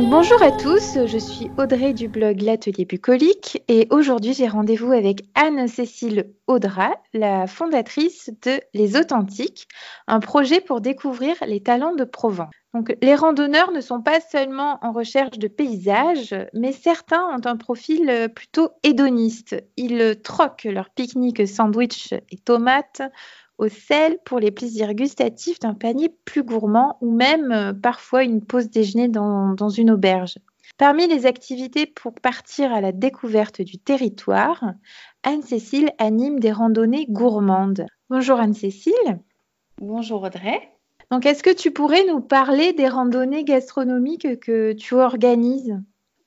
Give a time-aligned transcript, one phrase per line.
[0.00, 5.22] bonjour à tous, je suis Audrey du blog L'Atelier Bucolique et aujourd'hui j'ai rendez-vous avec
[5.34, 9.68] Anne-Cécile Audra, la fondatrice de Les Authentiques,
[10.06, 12.50] un projet pour découvrir les talents de Provence.
[13.00, 18.30] Les randonneurs ne sont pas seulement en recherche de paysages, mais certains ont un profil
[18.34, 19.56] plutôt hédoniste.
[19.78, 23.00] Ils troquent leur pique-nique sandwich et tomates
[23.58, 28.44] au sel pour les plaisirs gustatifs d'un panier plus gourmand ou même euh, parfois une
[28.44, 30.38] pause déjeuner dans, dans une auberge.
[30.78, 34.64] Parmi les activités pour partir à la découverte du territoire,
[35.22, 37.86] Anne-Cécile anime des randonnées gourmandes.
[38.10, 39.20] Bonjour Anne-Cécile.
[39.78, 40.60] Bonjour Audrey.
[41.10, 45.78] Donc, est-ce que tu pourrais nous parler des randonnées gastronomiques que tu organises?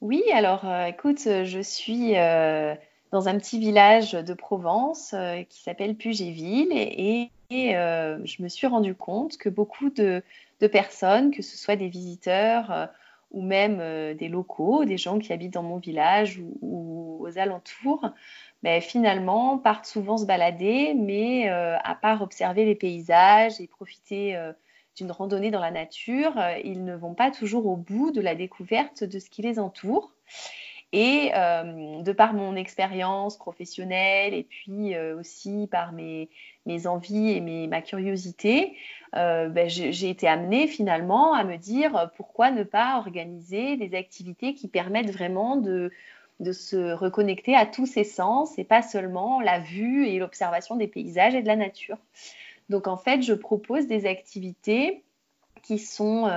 [0.02, 2.74] Oui, alors euh, écoute, je suis euh,
[3.12, 8.68] dans un petit village de Provence euh, qui s'appelle Pugéville et, euh, je me suis
[8.68, 10.22] rendu compte que beaucoup de,
[10.72, 12.86] personnes, que ce soit des visiteurs euh,
[13.32, 13.78] ou même
[14.16, 18.10] des locaux, des gens qui habitent dans mon village ou, aux alentours,
[18.64, 24.36] ben, finalement partent souvent se balader, mais à part observer les paysages et profiter
[24.96, 29.04] d'une randonnée dans la nature, ils ne vont pas toujours au bout de la découverte
[29.04, 30.12] de ce qui les entoure.
[30.92, 36.30] Et euh, de par mon expérience professionnelle et puis euh, aussi par mes,
[36.66, 38.76] mes, envies et mes, ma curiosité,
[39.16, 44.56] euh, ben, j'ai été amenée finalement à me dire pourquoi ne pas organiser des activités
[44.56, 45.92] qui permettent vraiment de,
[46.40, 50.88] de se reconnecter à tous ses sens et pas seulement la vue et l'observation des
[50.88, 51.98] paysages et de la nature.
[52.70, 55.04] Donc en fait, je propose des activités
[55.62, 56.28] qui sont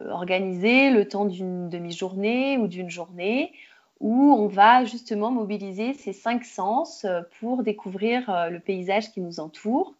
[0.00, 3.52] organiser le temps d'une demi-journée ou d'une journée
[4.00, 9.20] où on va justement mobiliser ces cinq sens euh, pour découvrir euh, le paysage qui
[9.20, 9.94] nous entoure.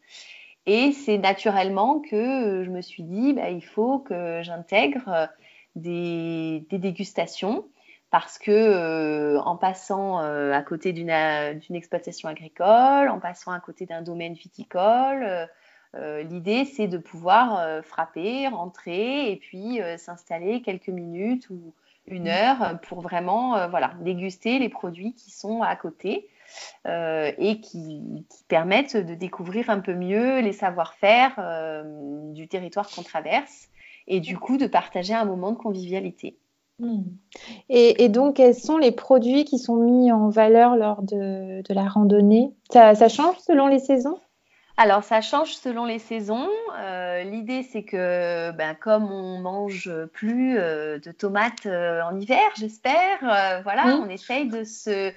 [0.67, 5.29] Et c'est naturellement que euh, je me suis dit, bah, il faut que j'intègre
[5.77, 7.67] des, dégustations
[8.11, 11.11] parce que en passant à côté d'une
[11.75, 15.47] exploitation agricole, en passant à côté d'un domaine viticole, euh,
[16.23, 21.73] l'idée, c'est de pouvoir euh, frapper, rentrer et puis euh, s'installer quelques minutes ou
[22.07, 26.29] une heure pour vraiment voilà, déguster les produits qui sont à côté
[26.85, 31.83] et qui, permettent de découvrir un peu mieux les savoir-faire
[32.35, 33.71] du territoire qu'on traverse
[34.07, 36.37] et du coup de partager un moment de convivialité.
[36.79, 37.05] Hmm.
[37.71, 42.53] Et, donc, quels sont les produits qui sont mis en valeur lors de, la randonnée?
[42.71, 44.19] Ça change selon les saisons?
[44.77, 46.49] Alors, ça change selon les saisons.
[46.79, 52.43] Euh, l'idée, c'est que, ben, comme on mange plus euh, de tomates euh, en hiver,
[52.59, 53.19] j'espère,
[53.63, 55.13] voilà, on essaye de se,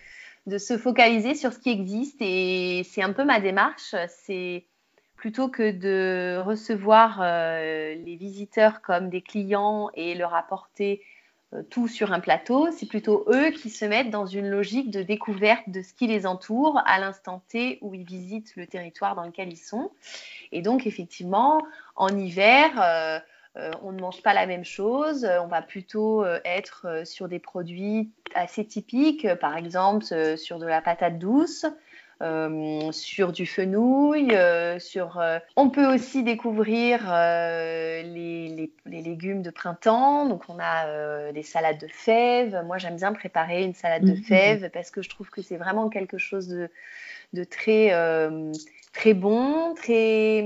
[0.46, 2.18] de se focaliser sur ce qui existe.
[2.20, 3.96] Et c'est un peu ma démarche.
[4.10, 4.66] C'est
[5.16, 11.02] plutôt que de recevoir les visiteurs comme des clients et leur apporter
[11.70, 15.64] tout sur un plateau, c'est plutôt eux qui se mettent dans une logique de découverte
[15.68, 19.50] de ce qui les entoure à l'instant T où ils visitent le territoire dans lequel
[19.50, 19.92] ils sont.
[20.52, 21.62] Et donc, effectivement,
[21.96, 23.20] en hiver, euh,
[23.58, 25.26] euh, on ne mange pas la même chose.
[25.42, 31.18] On va plutôt être sur des produits assez typiques, par exemple sur de la patate
[31.18, 31.66] douce,
[32.24, 35.20] euh, sur du fenouil, euh, sur.
[35.20, 40.26] Euh, on peut aussi découvrir les, légumes de printemps.
[40.26, 42.60] Donc on a des salades de fèves.
[42.66, 44.24] Moi j'aime bien préparer une salade de mhm.
[44.24, 47.92] fèves parce que je trouve que c'est vraiment quelque chose de, très
[48.94, 50.44] très bon, très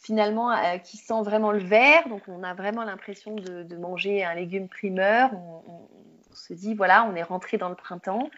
[0.00, 0.54] finalement
[0.84, 2.08] qui sent vraiment le vert.
[2.08, 5.30] Donc on a vraiment l'impression de, manger un légume primeur.
[5.32, 5.62] on,
[6.32, 8.28] se dit voilà, on est rentré dans le printemps.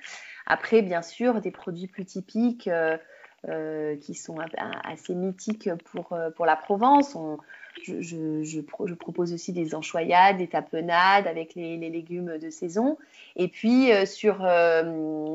[0.49, 2.97] Après, bien sûr, des produits plus typiques euh,
[3.49, 4.39] euh, qui sont
[4.83, 7.17] assez mythiques pour, euh, pour la Provence.
[7.85, 12.97] je, propose aussi des enchoyades, des tapenades avec les, légumes de saison.
[13.37, 14.37] Et puis sur,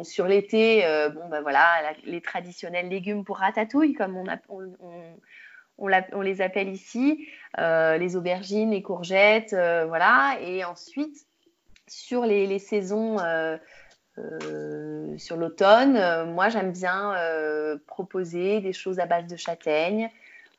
[0.04, 0.82] sur l'été,
[1.14, 7.28] bon, ben voilà, les traditionnels légumes pour ratatouille, comme on, on, on, les appelle ici,
[7.58, 9.54] les aubergines, les courgettes,
[9.88, 10.38] voilà.
[10.42, 11.28] Et ensuite,
[11.88, 13.20] sur les, les saisons
[14.20, 20.10] euh, sur l'automne, euh, moi j'aime bien euh, proposer des choses à base de châtaigne,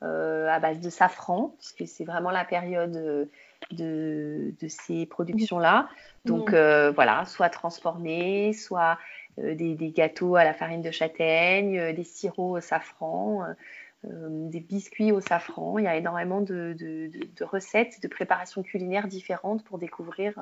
[0.03, 3.31] à base de safran, parce que c'est vraiment la période
[3.71, 5.89] de, ces productions-là.
[6.27, 8.99] Donc voilà, soit transformés, soit
[9.39, 13.45] des, gâteaux à la farine de châtaigne, des sirops au safran.
[14.05, 15.79] des biscuits au safran.
[15.79, 20.35] Il y a énormément de, de recettes, de préparations culinaires différentes pour découvrir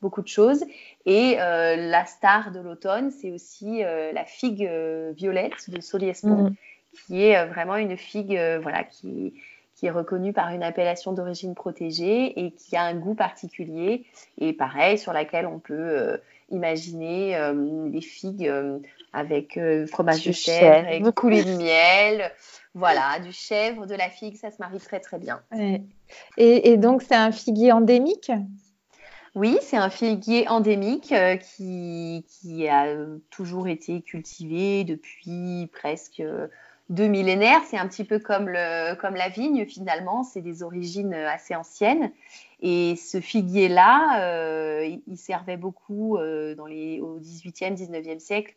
[0.00, 0.64] beaucoup de choses.
[1.06, 6.50] Et euh, la star de l'automne, c'est aussi euh, la figue euh, violette de Soliespont,
[6.50, 6.54] mm.
[6.92, 9.34] qui est vraiment une figue voilà, qui,
[9.78, 14.04] qui est reconnu par une appellation d'origine protégée et qui a un goût particulier.
[14.38, 16.16] Et pareil, sur laquelle on peut euh,
[16.50, 18.78] imaginer euh, des figues euh,
[19.12, 19.58] avec
[19.90, 22.30] fromage de chèvre, et coulée de miel.
[22.74, 25.42] Voilà, du chèvre, de la figue, ça se marie très très bien.
[26.36, 28.30] Et, donc c'est un figuier endémique?
[29.34, 32.86] Oui, c'est un figuier endémique qui, qui, a
[33.30, 36.22] toujours été cultivé depuis presque
[36.88, 37.60] deux millénaires.
[37.68, 42.12] C'est un petit peu comme, le, comme la vigne finalement, c'est des origines assez anciennes.
[42.60, 48.54] Et ce figuier-là, euh, il servait beaucoup euh, dans les, au 18e, 19e siècle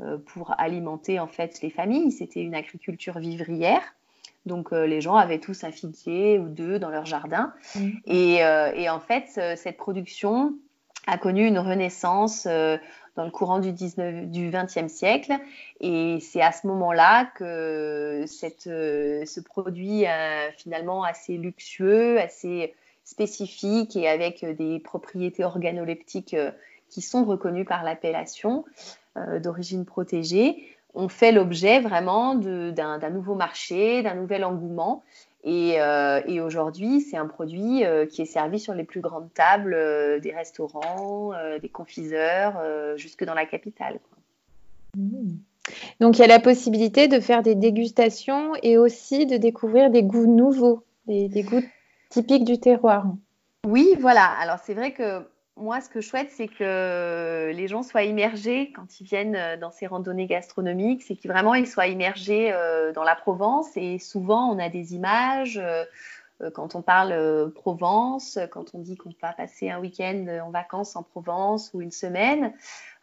[0.00, 2.10] euh, pour alimenter en fait les familles.
[2.10, 3.82] C'était une agriculture vivrière.
[4.46, 7.54] Donc les gens avaient tous un figuier ou deux dans leur jardin.
[7.76, 7.88] Mmh.
[8.04, 10.52] Et, et, en fait, cette production
[11.06, 12.46] a connu une renaissance
[13.16, 15.32] dans le courant du, 19, du 20e siècle.
[15.80, 22.74] Et c'est à ce moment-là que euh, ce produit euh, finalement assez luxueux, assez
[23.04, 26.50] spécifique et avec des propriétés organoleptiques euh,
[26.88, 28.64] qui sont reconnues par l'appellation
[29.40, 35.04] d'origine protégée, ont fait l'objet vraiment d'un nouveau marché, d'un nouvel engouement.
[35.46, 39.74] Euh, et, aujourd'hui, c'est un produit euh, qui est servi sur les plus grandes tables
[39.74, 42.54] euh, des restaurants, des confiseurs,
[42.96, 43.98] jusque dans la capitale.
[44.96, 45.36] Mmh.
[46.00, 50.02] Donc, il y a la possibilité de faire des dégustations et aussi de découvrir des
[50.02, 51.64] goûts nouveaux, des goûts
[52.10, 53.06] typiques du terroir.
[53.66, 54.26] Oui, voilà.
[54.40, 55.22] Alors, c'est vrai que
[55.56, 59.56] moi, ce que je souhaite, c'est que les gens soient immergés quand ils viennent euh,
[59.56, 63.68] dans ces randonnées gastronomiques, c'est qu'ils vraiment ils soient immergés euh, dans la Provence.
[63.76, 65.58] Et souvent, on a des images.
[65.58, 65.84] Euh,
[66.52, 71.04] quand on parle Provence, quand on dit qu'on va passer un week-end en vacances en
[71.04, 72.52] Provence ou une semaine,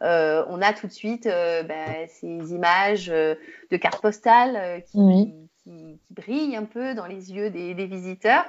[0.02, 5.32] on a tout de suite bah, ces images de cartes postales qui,
[6.10, 8.44] brillent un peu dans les yeux des visiteurs.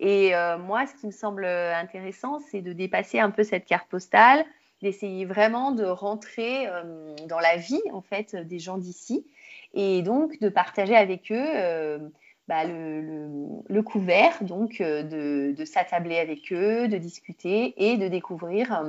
[0.00, 3.88] Et euh, moi, ce qui me semble intéressant, c'est de dépasser un peu cette carte
[3.88, 4.44] postale,
[4.82, 9.26] d'essayer vraiment de rentrer euh, dans la vie en fait des gens d'ici,
[9.74, 11.46] et donc de partager avec eux.
[11.54, 11.98] Euh,
[12.46, 18.84] bah, le, couvert, donc de s'attabler avec eux, de discuter et de découvrir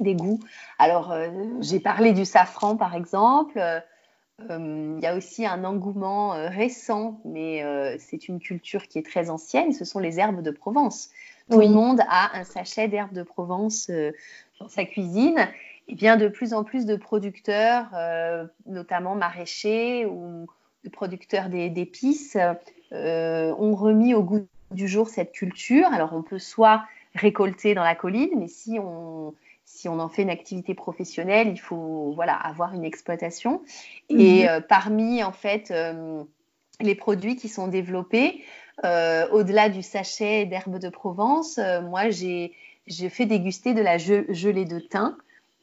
[0.00, 0.38] des goûts.
[0.78, 1.14] Alors,
[1.60, 3.58] j'ai parlé du safran, par exemple.
[4.48, 8.98] Euh, il y a aussi un engouement euh, récent, mais euh, c'est une culture qui
[8.98, 11.10] est très ancienne, ce sont les herbes de Provence.
[11.50, 13.90] Tout le monde a un sachet d'herbes de Provence
[14.60, 15.48] dans sa cuisine.
[15.88, 17.88] Et bien de plus en plus de producteurs,
[18.66, 20.46] notamment maraîchers ou
[20.84, 22.36] de producteurs d'épices,
[22.92, 25.88] ont remis au goût du jour cette culture.
[25.92, 26.84] Alors on peut soit
[27.16, 29.34] récolter dans la colline, mais si on,
[29.72, 33.62] si on en fait une activité professionnelle, il faut voilà, avoir une exploitation.
[34.08, 34.48] Et mhm.
[34.48, 36.22] euh, parmi en fait euh,
[36.80, 38.44] les produits qui sont développés,
[38.84, 42.52] euh, au-delà du sachet d'herbe de Provence, moi j'ai
[43.10, 45.16] fait déguster de la gelée de thym.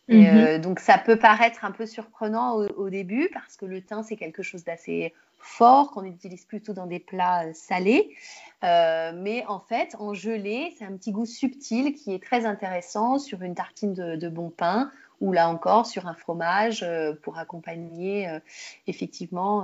[0.10, 0.60] Mhm.
[0.60, 4.42] donc ça peut paraître un peu surprenant au début parce que le thym c'est quelque
[4.42, 8.16] chose d'assez fort qu'on utilise plutôt dans des plats euh, salés.
[8.64, 13.20] Euh, mais en fait, en gelée, c'est un petit goût subtil qui est très intéressant
[13.20, 18.28] sur une tartine de, bon pain ou là encore sur un fromage euh, pour accompagner
[18.88, 19.62] effectivement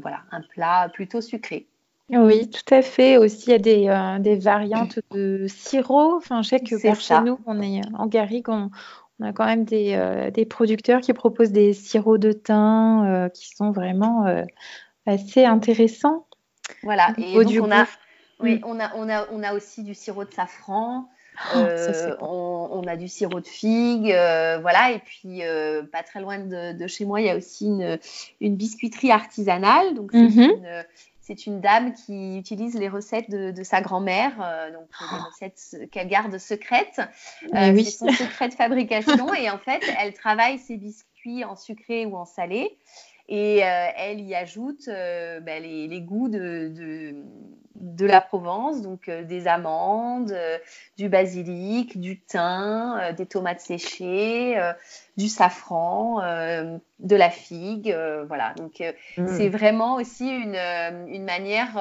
[0.00, 1.66] voilà, un plat plutôt sucré.
[2.10, 3.16] Oui, tout à fait.
[3.18, 6.16] Aussi, il y a des, des variantes de sirop.
[6.16, 8.70] Enfin, je sais que par chez nous, on est en Garrigue, on,
[9.22, 14.26] a quand même des, des, producteurs qui proposent des sirops de thym qui sont vraiment
[15.06, 16.26] assez intéressant.
[16.82, 17.86] Voilà, et donc on a,
[18.40, 18.64] oui, mm.
[18.64, 21.08] on, a, on, a, on a aussi du sirop de safran.
[21.54, 26.20] Oh, euh, on, a du sirop de figue, euh, voilà, et puis euh, pas très
[26.20, 27.98] loin de, chez moi, il y a aussi une,
[28.40, 29.94] une biscuiterie artisanale.
[29.94, 30.10] Donc,
[31.20, 31.60] c'est une, mhm.
[31.60, 34.36] dame qui utilise les recettes de, sa grand-mère,
[34.72, 35.28] donc des oh.
[35.30, 37.00] recettes qu'elle garde secrètes.
[37.52, 37.84] oui.
[37.84, 42.16] C'est son secret de fabrication, et en fait, elle travaille ses biscuits en sucré ou
[42.16, 42.76] en salé.
[43.30, 47.14] Et euh, elle y ajoute euh, ben, les, goûts de,
[47.76, 50.36] de, la Provence, donc euh, des amandes,
[50.98, 54.58] du basilic, du thym, des tomates séchées,
[55.16, 58.54] du safran, euh, de la figue, euh, voilà.
[58.54, 59.26] Donc euh, mm.
[59.28, 60.56] c'est vraiment aussi une,
[61.08, 61.74] une manière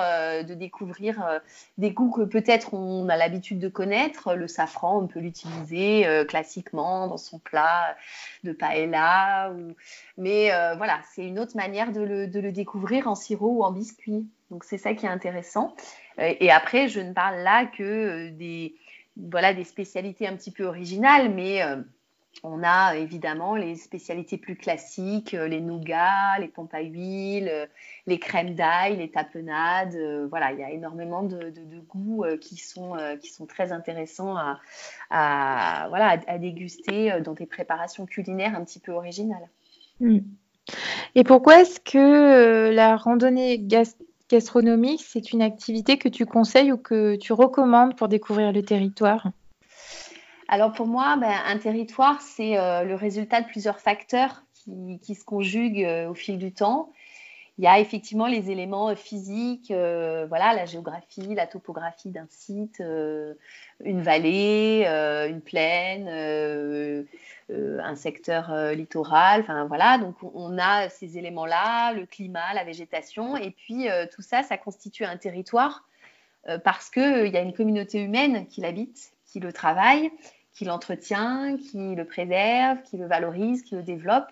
[0.45, 1.41] de découvrir
[1.77, 4.33] des goûts que peut-être on a l'habitude de connaître.
[4.35, 7.95] Le safran, on peut l'utiliser classiquement dans son plat
[8.43, 9.75] de paella, ou...
[10.17, 13.71] mais voilà, c'est une autre manière de le, de le, découvrir en sirop ou en
[13.71, 14.27] biscuit.
[14.51, 15.75] Donc c'est ça qui est intéressant.
[16.17, 18.75] et après, je ne parle là que des
[19.17, 21.61] voilà des spécialités un petit peu originales, mais
[22.43, 27.65] on a évidemment les spécialités plus classiques, euh, les nougats, les pompes à huile, euh,
[28.07, 29.95] les crèmes d'ail, les tapenades.
[29.95, 31.51] Euh, voilà, il y a énormément de,
[31.87, 34.35] goûts qui, sont, qui sont très intéressants
[35.09, 39.47] à, voilà, à, déguster dans des préparations culinaires un petit peu originales.
[39.99, 40.19] Hmm.
[41.15, 43.65] Et pourquoi est-ce que la randonnée
[44.29, 49.31] gastronomique, c'est une activité que tu conseilles ou que tu recommandes pour découvrir le territoire?
[50.51, 54.43] Alors pour moi, ben, un territoire, c'est euh, le résultat de plusieurs facteurs
[55.03, 56.91] qui, se conjuguent euh, au fil du temps.
[57.59, 62.81] Il y a effectivement les éléments euh, physiques, voilà, la géographie, la topographie d'un site,
[62.81, 64.85] une vallée,
[65.29, 66.07] une plaine,
[67.49, 69.41] un secteur littoral.
[69.41, 74.41] Enfin voilà, donc on a ces éléments-là, le climat, la végétation, et puis tout ça,
[74.41, 75.83] ça constitue un territoire
[76.63, 80.11] parce qu'il y a une communauté humaine qui l'habite, qui le travaille
[80.59, 84.27] qui l'entretient, qui le préserve, qui le valorise, qui le développe.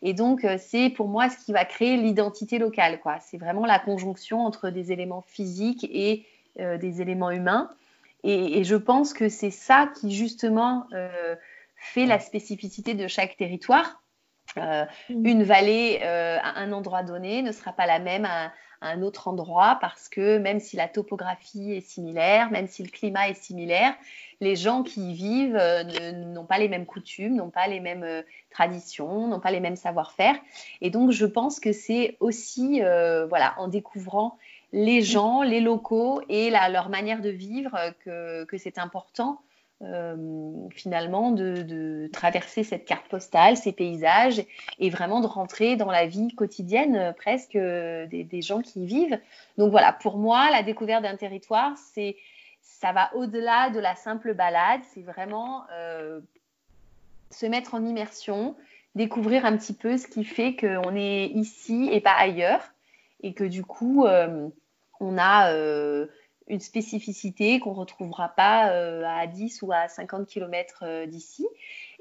[0.00, 3.00] Et donc, euh, c'est pour moi ce qui va créer l'identité locale.
[3.20, 6.24] C'est vraiment la conjonction entre des éléments physiques et
[6.60, 7.68] euh, des éléments humains.
[8.22, 11.34] Et, je pense que c'est ça qui, justement, euh,
[11.74, 14.01] fait la spécificité de chaque territoire.
[14.56, 15.26] Mm.
[15.26, 19.78] une vallée à un endroit donné ne sera pas la même à, un autre endroit
[19.80, 23.94] parce que même si la topographie est similaire, même si le climat est similaire,
[24.40, 28.02] les gens qui y vivent euh, n'ont pas les mêmes coutumes, n'ont pas les mêmes
[28.02, 30.34] euh, traditions, n'ont pas les mêmes savoir-faire.
[30.80, 34.36] Et donc, je pense que c'est aussi, euh, voilà, en découvrant
[34.72, 39.38] les gens, les locaux et leur manière de vivre que, c'est important.
[40.70, 44.44] Finalement de, traverser cette carte postale, ces paysages
[44.78, 49.18] et vraiment de rentrer dans la vie quotidienne presque des, des gens qui y vivent.
[49.58, 52.16] Donc voilà, pour moi, la découverte d'un territoire, c'est
[52.82, 54.80] ça va au-delà de la simple balade.
[54.92, 56.20] C'est vraiment euh,
[57.30, 58.56] se mettre en immersion,
[58.96, 62.72] découvrir un petit peu ce qui fait qu'on est ici et pas ailleurs.
[63.22, 64.48] Et que du coup, euh,
[64.98, 66.08] on a euh,
[66.48, 68.64] une spécificité qu'on ne retrouvera pas
[69.06, 71.46] à 10 ou à 50 km d'ici.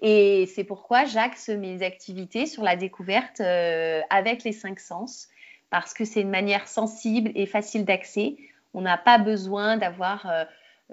[0.02, 5.30] Et c'est pourquoi j'axe mes activités sur la découverte avec les cinq sens,
[5.70, 8.36] parce que c'est une manière sensible et facile d'accès.
[8.74, 10.46] On n'a pas besoin d'avoir euh,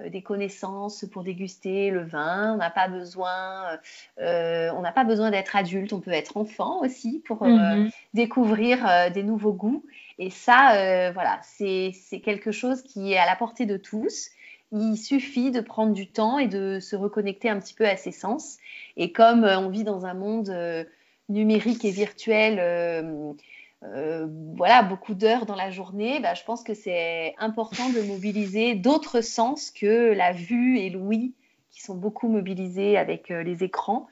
[0.06, 2.54] des connaissances pour déguster le vin.
[2.54, 3.78] On n'a pas besoin,
[4.20, 5.92] euh, on n'a pas besoin d'être adulte.
[5.92, 7.90] On peut être enfant aussi pour euh, mhm.
[8.14, 9.84] découvrir des nouveaux goûts.
[10.18, 11.92] Et ça, voilà, c'est
[12.24, 14.30] quelque chose qui est à la portée de tous.
[14.72, 18.12] Il suffit de prendre du temps et de se reconnecter un petit peu à ses
[18.12, 18.58] sens.
[18.96, 20.54] Et comme on vit dans un monde
[21.28, 23.36] numérique et virtuel
[23.84, 28.74] euh, voilà, beaucoup d'heures dans la journée, bah, je pense que c'est important de mobiliser
[28.74, 31.34] d'autres sens que la vue et l'ouïe,
[31.70, 34.08] qui sont beaucoup mobilisés avec euh, les écrans.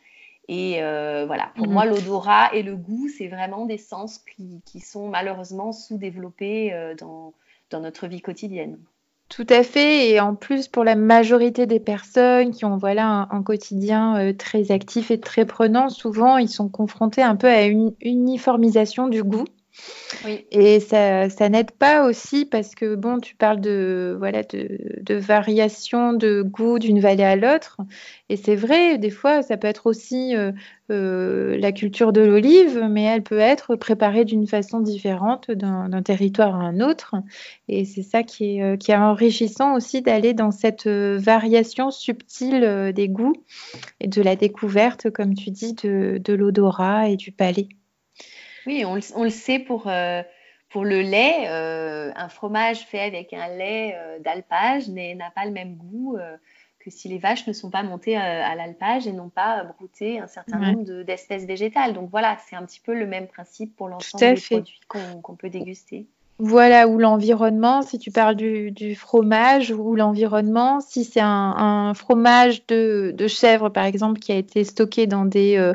[0.48, 1.72] Et euh, voilà, pour mhm.
[1.72, 7.34] moi, l'odorat et le goût, c'est vraiment des sens qui, sont malheureusement sous-développés dans,
[7.72, 8.78] notre vie quotidienne.
[9.28, 10.10] Tout à fait.
[10.10, 15.10] Et en plus, pour la majorité des personnes qui ont voilà, un, quotidien très actif
[15.10, 19.46] et très prenant, souvent, ils sont confrontés un peu à une uniformisation du goût.
[20.50, 25.14] Et ça, ça n'aide pas aussi parce que, bon, tu parles de, voilà, de, de
[25.14, 27.78] variation de goût d'une vallée à l'autre.
[28.28, 30.52] Et c'est vrai, des fois, ça peut être aussi euh,
[30.90, 36.54] euh, la culture de l'olive, mais elle peut être préparée d'une façon différente d'un territoire
[36.54, 37.14] à un autre.
[37.68, 42.92] Et c'est ça qui est, euh, qui est enrichissant aussi d'aller dans cette variation subtile
[42.94, 43.36] des goûts
[44.00, 47.68] et de la découverte, comme tu dis, de, de l'odorat et du palais.
[48.66, 50.22] Oui, on, le sait pour, euh,
[50.70, 51.48] pour le lait.
[51.48, 56.18] Euh, un fromage fait avec un lait euh, d'alpage n'a pas le même goût
[56.78, 60.28] que si les vaches ne sont pas montées à, l'alpage et n'ont pas brouté un
[60.28, 61.94] certain nombre d'espèces végétales.
[61.94, 65.50] Donc voilà, c'est un petit peu le même principe pour l'ensemble des produits qu'on peut
[65.50, 66.06] déguster.
[66.38, 73.14] Voilà, ou l'environnement, si tu parles du, fromage, ou l'environnement, si c'est un, fromage de,
[73.26, 75.72] chèvre, par exemple, qui a été stocké dans des, euh,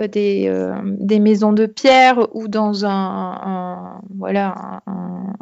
[0.00, 4.80] euh, euh, des, maisons de pierre ou dans un, voilà,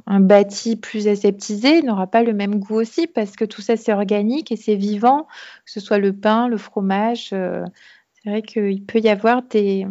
[0.06, 3.92] un, bâti plus aseptisé, n'aura pas le même goût aussi, parce que tout ça, c'est
[3.92, 5.28] organique et c'est vivant,
[5.64, 7.28] que ce soit le pain, le fromage.
[7.28, 9.86] c'est vrai qu'il peut y avoir des,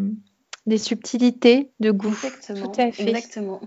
[0.65, 2.10] des subtilités de goût.
[2.10, 2.67] Exactement.
[2.67, 3.10] Tout à fait.
[3.10, 3.62] Exactement.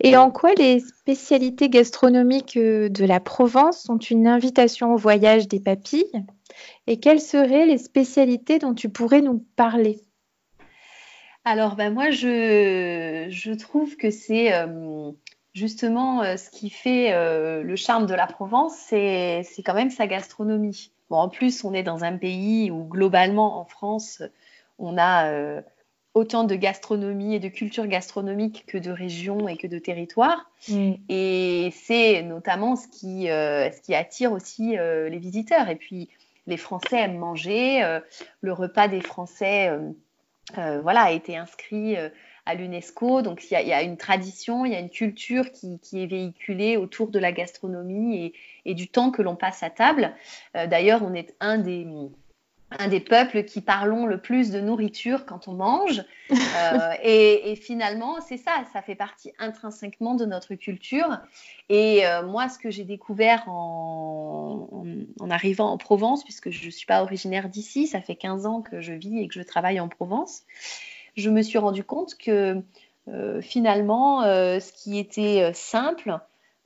[0.00, 5.48] Et en quoi les spécialités gastronomiques euh, de la Provence sont une invitation au voyage
[5.48, 6.10] des papilles
[6.86, 10.00] Et quelles seraient les spécialités dont tu pourrais nous parler?
[11.44, 15.12] Alors, ben moi, je, je trouve que c'est euh,
[15.52, 17.12] justement euh, ce qui fait
[17.62, 20.90] le charme de la Provence, c'est quand même sa gastronomie.
[21.08, 24.22] Bon, en plus, on est dans un pays où globalement, en France,
[24.78, 25.62] on a
[26.16, 30.50] autant de gastronomie et de culture gastronomique que de régions et que de territoires.
[30.66, 30.94] Mm.
[31.10, 35.68] Et c'est notamment ce qui, euh, ce qui attire aussi euh, les visiteurs.
[35.68, 36.08] Et puis,
[36.46, 37.84] les Français aiment manger.
[37.84, 38.00] Euh,
[38.40, 39.70] le repas des Français
[40.54, 41.96] voilà, a été inscrit
[42.46, 43.20] à l'UNESCO.
[43.20, 46.78] Donc, il y, a une tradition, il y a une culture qui, qui, est véhiculée
[46.78, 50.14] autour de la gastronomie et, et du temps que l'on passe à table.
[50.54, 51.84] D'ailleurs, on est un des
[52.70, 56.02] un des peuples qui parlons le plus de nourriture quand on mange.
[56.30, 61.18] Euh, et, finalement, c'est ça, ça fait partie intrinsèquement de notre culture.
[61.68, 64.66] Et euh, moi, ce que j'ai découvert en,
[65.30, 68.80] arrivant en Provence, puisque je ne suis pas originaire d'ici, ça fait 15 ans que
[68.80, 70.42] je vis et que je travaille en Provence,
[71.16, 72.62] je me suis rendu compte que
[73.08, 76.18] euh, finalement, ce qui était simple,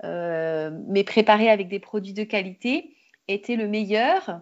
[0.03, 2.95] mais préparé avec des produits de qualité,
[3.29, 4.41] était le meilleur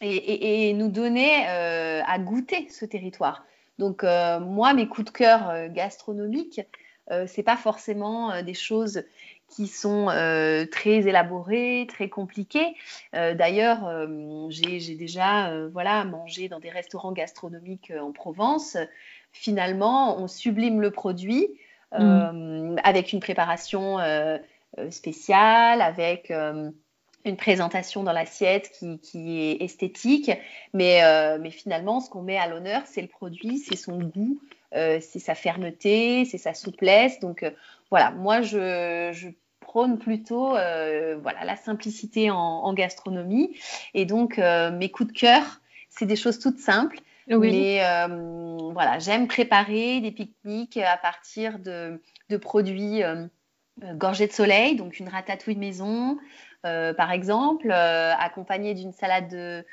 [0.00, 3.44] et, nous donner euh, à goûter ce territoire.
[3.78, 6.60] Donc euh, moi, mes coups de cœur euh, gastronomiques,
[7.26, 9.02] c'est pas forcément des choses
[9.48, 10.06] qui sont
[10.70, 12.76] très élaborées, très compliquées.
[13.12, 14.06] D'ailleurs,
[14.48, 18.76] j'ai déjà voilà mangé dans des restaurants gastronomiques en Provence.
[19.32, 21.48] Finalement, on sublime le produit
[21.98, 22.76] mm.
[22.84, 23.98] avec une préparation
[24.88, 26.32] spéciale, avec
[27.24, 28.70] une présentation dans l'assiette
[29.02, 30.30] qui, est esthétique,
[30.72, 34.40] mais, euh, mais finalement, ce qu'on met à l'honneur, c'est le produit, c'est son goût,
[34.74, 37.20] euh, c'est sa fermeté, c'est sa souplesse.
[37.20, 37.50] Donc euh,
[37.90, 43.56] voilà, moi, je, prône plutôt voilà, la simplicité en, gastronomie.
[43.94, 46.98] Et donc, mes coups de cœur, c'est des choses toutes simples.
[47.28, 47.80] Mais
[48.72, 53.02] voilà, j'aime préparer des pique-niques à partir de, de produits
[53.94, 56.18] gorgés de soleil, donc une ratatouille maison,
[56.66, 59.64] euh, par exemple, euh, accompagné d'une salade de,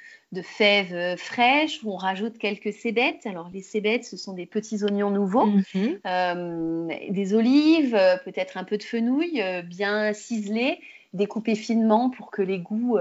[0.41, 3.25] fèves fraîches où on rajoute quelques cébettes.
[3.25, 5.99] Alors les cébettes, ce sont des petits oignons nouveaux, mhm.
[6.05, 10.79] euh, des olives, peut-être un peu de fenouil, bien ciselées,
[11.13, 12.99] découpées finement pour que les goûts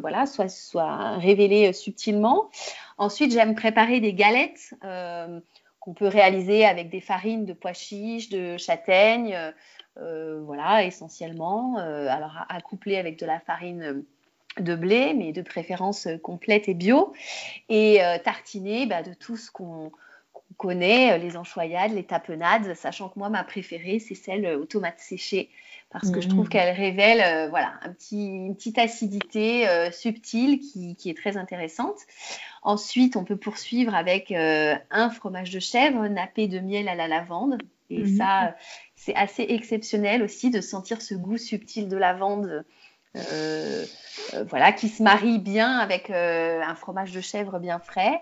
[0.00, 2.48] voilà, soient, soient, révélés subtilement.
[2.96, 4.74] Ensuite, j'aime préparer des galettes
[5.80, 9.36] qu'on peut réaliser avec des farines de pois chiches, de châtaignes.
[10.00, 11.78] Euh, voilà, essentiellement.
[11.78, 14.04] Euh, alors, à, coupler avec de la farine
[14.58, 17.12] de blé, mais de préférence complète et bio,
[17.68, 19.92] et euh, tartiner bah, de tout ce qu'on
[20.56, 25.50] connaît, les enchoyades, les tapenades, sachant que moi, ma préférée, c'est celle aux tomates séchées,
[25.90, 26.48] parce que je trouve mmh.
[26.48, 31.98] qu'elle révèle voilà, un petit, une petite acidité subtile qui, qui, est très intéressante.
[32.62, 37.58] Ensuite, on peut poursuivre avec un fromage de chèvre nappé de miel à la lavande.
[37.90, 38.16] Et mmh.
[38.18, 38.54] ça,
[38.96, 42.64] c'est assez exceptionnel aussi de sentir ce goût subtil de lavande.
[43.16, 43.84] Euh,
[44.34, 48.20] euh, voilà, qui se marie bien avec euh, un fromage de chèvre bien frais.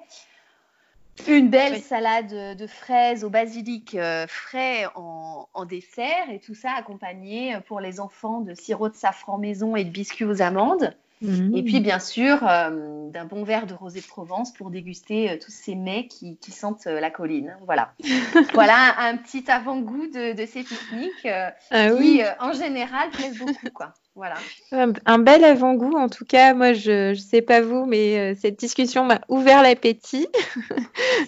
[1.26, 3.96] Une belle salade de fraises au basilic
[4.28, 9.38] frais en, en, dessert et tout ça accompagné pour les enfants de sirop de safran
[9.38, 10.94] maison et de biscuits aux amandes.
[11.22, 15.36] Et puis, bien sûr, euh, d'un bon verre de rosé de Provence pour déguster euh,
[15.42, 17.56] tous ces mets qui, sentent euh, la colline.
[17.64, 17.94] Voilà.
[18.52, 21.26] voilà un, petit avant-goût de, ces pique-niques
[21.70, 23.70] ah qui, en général, plaisent beaucoup.
[23.72, 23.94] Quoi.
[24.14, 24.34] Voilà.
[24.72, 26.52] Un, bel avant-goût, en tout cas.
[26.52, 30.26] Moi, je ne sais pas vous, mais cette discussion m'a ouvert l'appétit.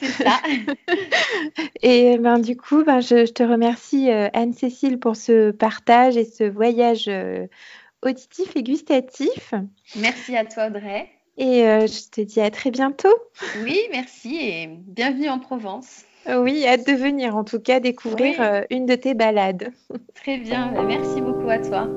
[0.00, 0.38] C'est ça.
[1.82, 6.44] et ben, du coup, ben, je, je, te remercie, Anne-Cécile, pour ce partage et ce
[6.44, 7.10] voyage
[8.02, 9.54] auditif et gustatif.
[9.96, 11.08] Merci à toi, Audrey.
[11.36, 13.14] Et euh, je te dis à très bientôt.
[13.62, 16.04] Oui, merci et bienvenue en Provence.
[16.26, 19.72] Oui, hâte de venir en tout cas découvrir euh, une de tes balades.
[20.14, 21.88] Très bien, merci beaucoup à toi.